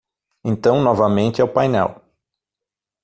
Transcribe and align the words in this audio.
Então, 0.43 0.81
novamente, 0.81 1.41
é 1.41 1.43
o 1.43 1.47
painel 1.53 2.01